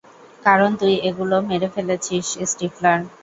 কারণ, 0.45 0.69
তুই 0.79 0.93
এগুলো 1.09 1.35
মেরে 1.49 1.67
ফেলেছিস, 1.75 2.27
স্টিফলার। 2.43 2.99